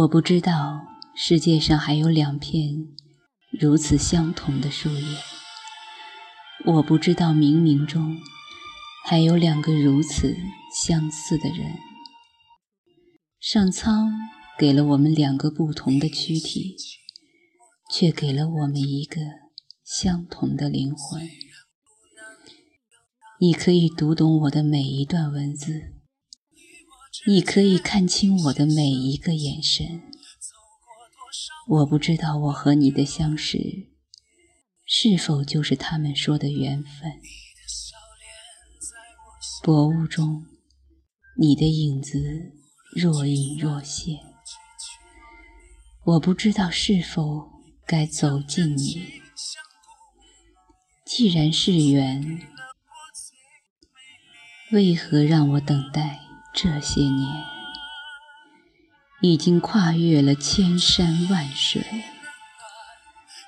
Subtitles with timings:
[0.00, 2.86] 我不知道世界上还有两片
[3.50, 5.02] 如此相同的树叶，
[6.64, 8.16] 我不知道冥冥中
[9.04, 10.34] 还有两个如此
[10.74, 11.76] 相似的人。
[13.40, 14.10] 上苍
[14.58, 16.76] 给了我们两个不同的躯体，
[17.92, 19.20] 却给了我们一个
[19.84, 21.28] 相同的灵魂。
[23.38, 25.99] 你可以读懂我的每一段文字。
[27.26, 30.02] 你可以看清我的每一个眼神。
[31.68, 33.58] 我不知道我和你的相识，
[34.86, 37.20] 是否就是他们说的缘分。
[39.62, 40.46] 薄雾中，
[41.38, 42.18] 你的影子
[42.96, 44.16] 若隐若现。
[46.06, 47.50] 我不知道是否
[47.86, 49.20] 该走近你。
[51.04, 52.40] 既然是缘，
[54.72, 56.29] 为何让我等待？
[56.52, 57.44] 这些年，
[59.20, 61.82] 已经跨越了千山万水，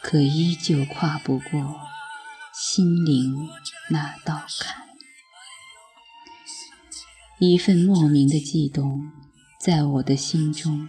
[0.00, 1.80] 可依旧跨不过
[2.54, 3.50] 心灵
[3.90, 4.84] 那道坎。
[7.40, 9.10] 一份莫名的悸动，
[9.60, 10.88] 在我的心中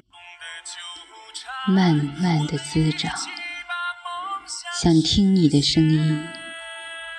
[1.67, 3.11] 慢慢的滋长，
[4.79, 6.27] 想听你的声音，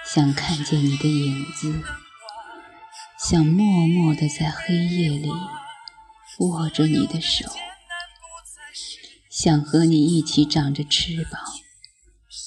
[0.06, 1.82] 想看见你的影子。
[3.28, 5.32] 想默默地在黑夜里
[6.38, 7.44] 握着你的手，
[9.28, 11.40] 想和你一起长着翅膀，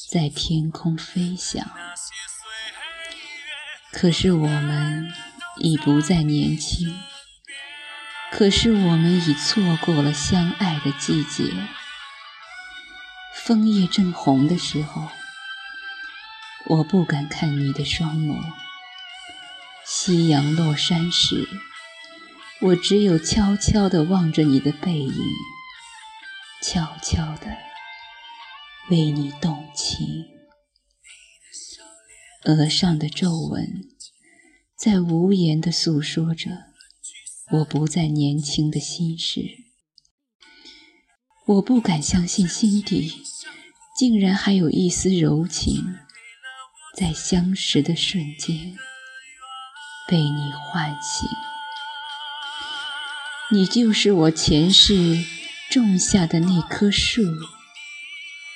[0.10, 1.70] 在天空飞翔。
[3.92, 5.12] 可是我们
[5.58, 6.98] 已不再年轻，
[8.32, 11.52] 可是我们已错过了相爱的季节。
[13.36, 15.10] 枫叶正红的时候，
[16.68, 18.40] 我不敢看你的双眸。
[20.02, 21.46] 夕阳落山时，
[22.62, 25.14] 我只有悄悄地望着你的背影，
[26.64, 27.58] 悄悄地
[28.90, 30.26] 为你动情。
[32.46, 33.90] 额上的皱纹
[34.78, 36.50] 在无言地诉说着
[37.52, 39.42] 我不再年轻的心事。
[41.46, 43.22] 我不敢相信，心底
[43.98, 45.98] 竟然还有一丝柔情，
[46.96, 48.78] 在相识的瞬间。
[50.10, 51.30] 被你唤醒，
[53.52, 55.24] 你就是我前世
[55.70, 57.22] 种下的那棵树，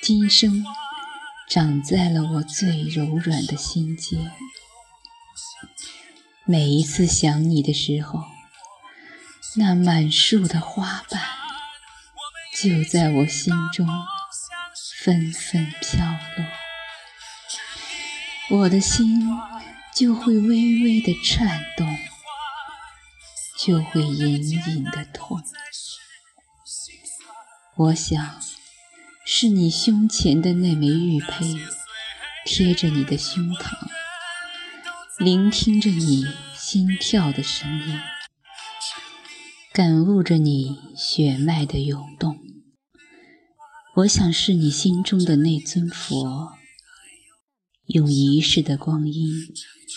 [0.02, 0.64] 今生
[1.48, 4.32] 长在了我最柔软的心间。
[6.44, 8.24] 每一次想你的时候，
[9.54, 11.22] 那满树的花瓣
[12.60, 13.86] 就在我心中
[14.96, 16.04] 纷纷飘
[18.48, 19.24] 落，我的心。
[19.94, 21.86] 就会微微的颤动，
[23.60, 25.40] 就会隐隐的痛。
[27.76, 28.40] 我想，
[29.24, 31.56] 是你胸前的那枚玉佩
[32.44, 33.88] 贴着你的胸膛，
[35.18, 38.00] 聆听着你心跳的声音，
[39.72, 42.40] 感悟着你血脉的涌动。
[43.98, 46.53] 我想是你心中的那尊佛，
[47.86, 49.54] 用一世的光阴。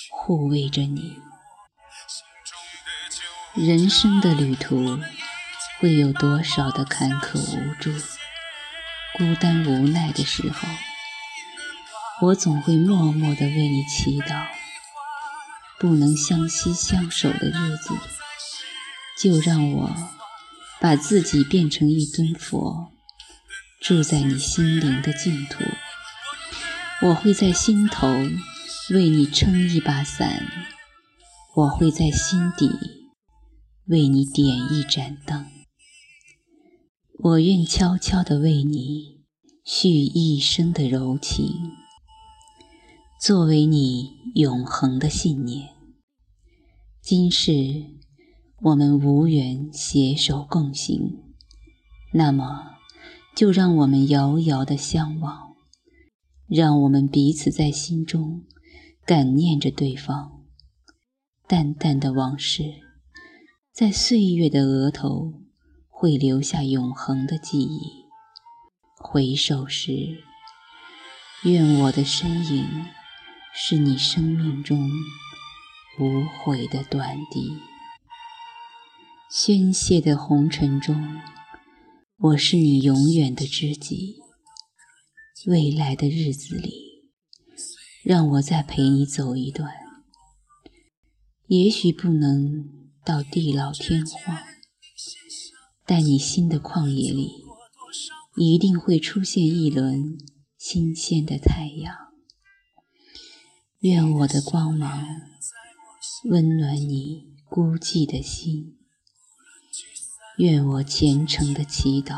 [0.09, 1.15] 护卫着你，
[3.55, 4.99] 人生的旅途
[5.79, 7.91] 会有多少的坎坷无助、
[9.17, 10.67] 孤单无奈的时候，
[12.21, 14.47] 我总会默默的为你祈祷。
[15.79, 17.93] 不能相惜相守的日子，
[19.17, 19.95] 就让我
[20.81, 22.91] 把自己变成一尊佛，
[23.79, 25.63] 住在你心灵的净土。
[27.03, 28.07] 我会在心头。
[28.89, 30.47] 为你撑一把伞，
[31.57, 32.71] 我会在心底
[33.87, 35.45] 为你点一盏灯。
[37.19, 39.25] 我愿悄悄地为你
[39.65, 41.73] 续一生的柔情，
[43.19, 45.71] 作为你永恒的信念。
[47.01, 47.53] 今世
[48.61, 51.17] 我们无缘携手共行，
[52.13, 52.77] 那么
[53.35, 55.46] 就让我们遥遥的相望，
[56.47, 58.43] 让我们彼此在心中。
[59.05, 60.43] 感念着对方，
[61.47, 62.63] 淡淡的往事，
[63.71, 65.43] 在岁月的额头
[65.87, 67.79] 会留下永恒的记忆。
[68.97, 70.17] 回首时，
[71.45, 72.65] 愿我的身影
[73.53, 74.89] 是你生命中
[76.01, 77.57] 无悔的短笛。
[79.31, 81.21] 宣泄的红尘中，
[82.17, 84.26] 我是你永远的知己。
[85.47, 87.05] 未来的日子里。
[88.03, 89.69] 让我再陪你走一段，
[91.47, 92.65] 也许不能
[93.03, 94.37] 到地老天荒，
[95.85, 97.31] 但你心的旷野里，
[98.37, 100.17] 一定会出现一轮
[100.57, 101.93] 新鲜的太阳。
[103.79, 105.05] 愿我的光芒
[106.29, 108.77] 温暖你孤寂的心，
[110.37, 112.17] 愿我虔诚的祈祷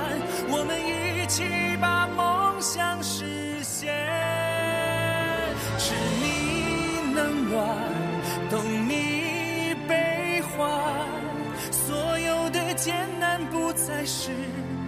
[14.01, 14.31] 不再是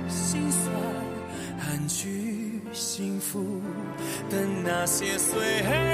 [0.10, 0.74] 心酸，
[1.60, 3.62] 安居幸福
[4.28, 5.40] 的那些岁。
[5.62, 5.93] 月，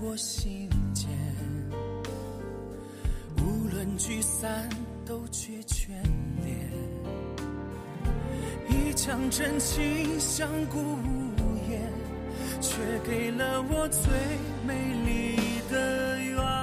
[0.00, 1.08] 我心间，
[3.38, 4.68] 无论聚散
[5.04, 5.88] 都却眷
[6.44, 6.70] 恋，
[8.68, 11.34] 一腔真情相顾无
[11.68, 11.82] 言，
[12.60, 14.10] 却给了我最
[14.64, 14.74] 美
[15.04, 15.36] 丽
[15.68, 16.57] 的缘。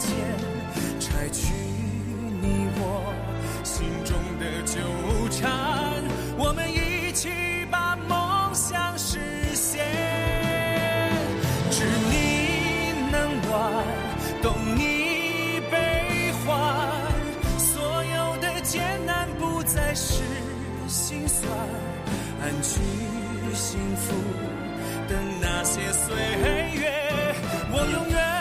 [0.00, 0.08] 又相牵，
[0.98, 1.52] 拆去。
[3.62, 4.78] 心中的纠
[5.30, 5.50] 缠，
[6.36, 7.30] 我们一起
[7.70, 9.18] 把梦想实
[9.54, 9.80] 现。
[11.70, 13.84] 知你冷暖，
[14.42, 16.58] 懂你悲欢，
[17.58, 20.22] 所有的艰难不再是
[20.88, 21.50] 心酸，
[22.42, 22.80] 安居
[23.54, 24.14] 幸福
[25.08, 26.16] 的那些岁
[26.78, 27.34] 月，
[27.72, 28.39] 我永远。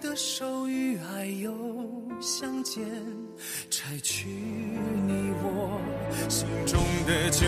[0.00, 1.52] 的手与爱又
[2.20, 2.84] 相见，
[3.70, 5.80] 拆去你我
[6.28, 7.46] 心中的旧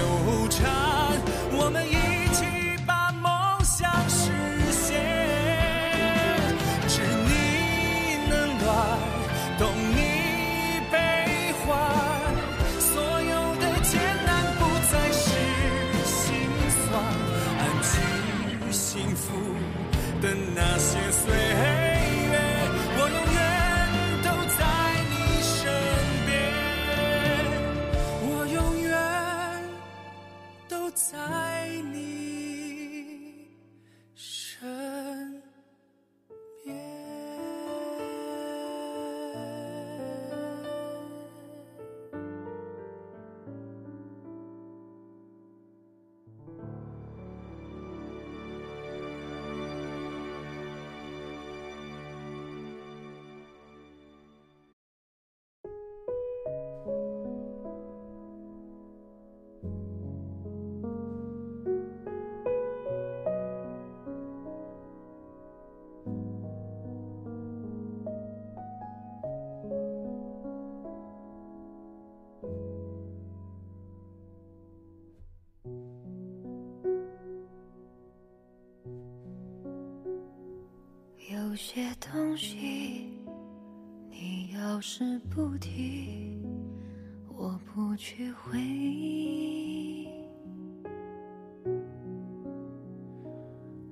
[81.62, 83.06] 些东西，
[84.08, 86.43] 你要是不提，
[87.29, 90.08] 我不去回忆。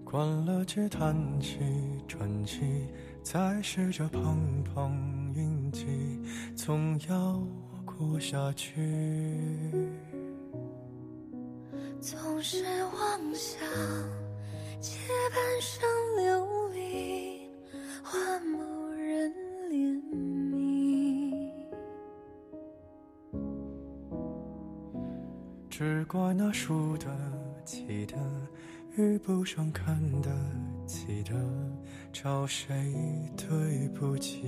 [0.02, 1.58] 关了机，叹气，
[2.08, 2.88] 喘气，
[3.22, 5.86] 再试着碰碰运气，
[6.56, 7.38] 总要
[7.84, 8.80] 过下去。
[12.00, 13.60] 总是妄想
[14.80, 14.96] 借
[15.30, 16.48] 半生流。
[18.10, 18.58] 换某
[18.94, 19.30] 人
[19.68, 20.00] 怜
[20.50, 21.30] 悯，
[25.68, 27.06] 只怪那输得
[27.66, 28.16] 起的
[28.96, 30.30] 遇不上看得
[30.86, 31.34] 起的，
[32.10, 32.74] 找谁
[33.36, 34.42] 对不起？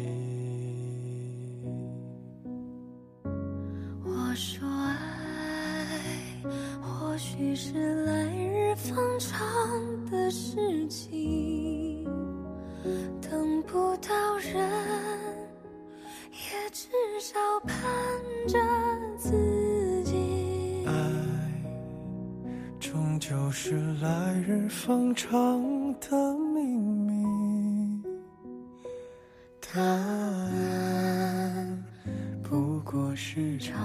[4.03, 6.01] 我说爱，
[6.81, 9.39] 或许是来日方长
[10.11, 11.20] 的事情，
[13.61, 14.55] 等不到人，
[16.31, 16.89] 也至
[17.21, 17.77] 少盼
[18.49, 18.59] 着
[19.19, 20.85] 自己。
[20.87, 20.93] 爱
[22.79, 25.31] 终究是来日方长
[26.01, 28.03] 的秘密，
[29.61, 30.55] 答案
[32.43, 33.79] 不过是场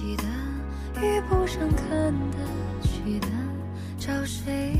[0.00, 0.24] 起的，
[1.02, 1.86] 遇不上看
[2.30, 2.38] 得
[2.82, 3.26] 起的，
[3.98, 4.74] 找谁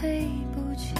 [0.00, 0.94] 对不起？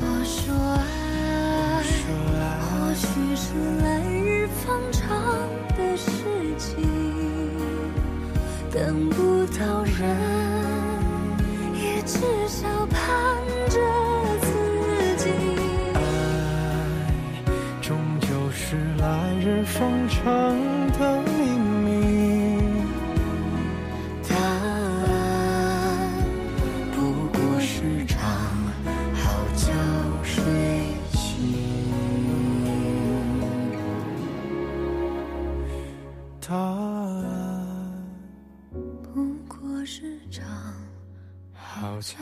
[0.00, 1.94] 我说爱，说
[2.40, 5.06] 爱或许是来日方长
[5.78, 6.10] 的事
[6.58, 6.74] 情，
[8.72, 10.02] 等不到人，
[11.72, 12.84] 也至少
[42.00, 42.16] 觉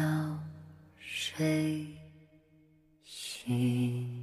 [0.99, 1.87] 睡
[3.03, 4.22] 醒。